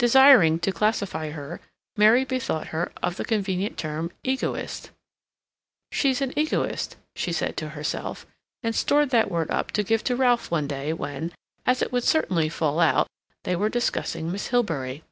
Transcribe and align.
Desiring 0.00 0.58
to 0.58 0.72
classify 0.72 1.30
her, 1.30 1.60
Mary 1.96 2.24
bethought 2.24 2.66
her 2.74 2.90
of 3.04 3.14
the 3.14 3.24
convenient 3.24 3.78
term 3.78 4.10
"egoist." 4.24 4.90
"She's 5.92 6.20
an 6.20 6.36
egoist," 6.36 6.96
she 7.14 7.30
said 7.30 7.56
to 7.58 7.68
herself, 7.68 8.26
and 8.64 8.74
stored 8.74 9.10
that 9.10 9.30
word 9.30 9.48
up 9.52 9.70
to 9.70 9.84
give 9.84 10.02
to 10.02 10.16
Ralph 10.16 10.50
one 10.50 10.66
day 10.66 10.92
when, 10.92 11.30
as 11.66 11.82
it 11.82 11.92
would 11.92 12.02
certainly 12.02 12.48
fall 12.48 12.80
out, 12.80 13.06
they 13.44 13.54
were 13.54 13.68
discussing 13.68 14.32
Miss 14.32 14.48
Hilbery. 14.48 15.04